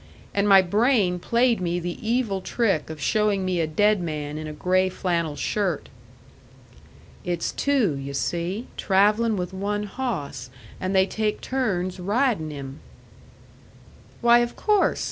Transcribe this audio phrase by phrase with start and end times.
[0.33, 4.47] And my brain played me the evil trick of showing me a dead man in
[4.47, 5.89] a gray flannel shirt.
[7.23, 12.79] "It's two, you see, travelling with one hawss, and they take turns riding him."
[14.21, 14.99] "Why, of course!"